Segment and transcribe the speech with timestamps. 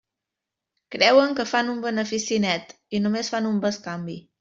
[0.95, 4.23] Creuen que fan un benefici net, i només fan un bescanvi.